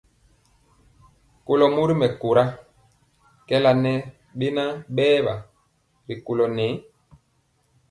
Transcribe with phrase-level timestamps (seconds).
[1.45, 2.43] Kɔlo mori mɛkóra
[3.47, 3.93] kɛɛla ŋɛ
[4.37, 5.35] beŋa berwa
[6.07, 6.45] ri kula.